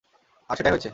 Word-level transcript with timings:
আর 0.49 0.55
সেটাই 0.57 0.73
হয়েছে। 0.73 0.89